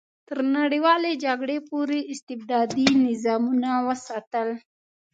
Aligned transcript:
تر 0.27 0.37
نړیوالې 0.57 1.11
جګړې 1.25 1.57
پورې 1.69 1.99
استبدادي 2.13 2.87
نظامونه 3.05 3.69
وساتل. 3.87 4.49